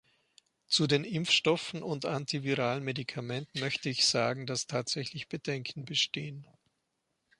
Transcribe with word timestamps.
Zu 0.65 0.87
den 0.87 1.03
Impfstoffen 1.03 1.83
und 1.83 2.05
antiviralen 2.05 2.83
Medikamenten 2.83 3.59
möchte 3.59 3.87
ich 3.89 4.07
sagen, 4.07 4.47
dass 4.47 4.65
tatsächlich 4.65 5.27
Bedenken 5.27 5.85
bestehen. 5.85 6.47